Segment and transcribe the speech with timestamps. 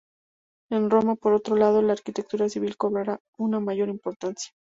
[0.71, 4.51] En Roma, por otro lado, la arquitectura civil cobrará una mayor importancia.